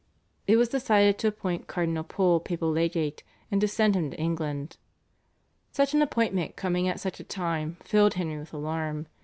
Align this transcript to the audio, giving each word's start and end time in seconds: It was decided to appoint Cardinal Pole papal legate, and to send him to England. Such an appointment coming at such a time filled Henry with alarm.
It 0.47 0.55
was 0.55 0.67
decided 0.69 1.19
to 1.19 1.27
appoint 1.27 1.67
Cardinal 1.67 2.03
Pole 2.03 2.39
papal 2.39 2.71
legate, 2.71 3.21
and 3.51 3.61
to 3.61 3.67
send 3.67 3.93
him 3.95 4.09
to 4.09 4.17
England. 4.19 4.77
Such 5.71 5.93
an 5.93 6.01
appointment 6.01 6.55
coming 6.55 6.87
at 6.87 6.99
such 6.99 7.19
a 7.19 7.23
time 7.23 7.77
filled 7.83 8.15
Henry 8.15 8.39
with 8.39 8.51
alarm. 8.51 9.05